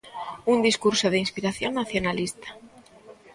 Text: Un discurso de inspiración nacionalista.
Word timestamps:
Un 0.53 0.57
discurso 0.67 1.07
de 1.11 1.21
inspiración 1.25 1.71
nacionalista. 1.79 2.49